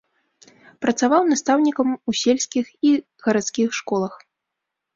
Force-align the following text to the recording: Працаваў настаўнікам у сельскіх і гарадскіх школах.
Працаваў 0.85 1.21
настаўнікам 1.33 1.93
у 1.93 2.11
сельскіх 2.21 2.73
і 2.89 2.97
гарадскіх 3.29 3.67
школах. 3.85 4.13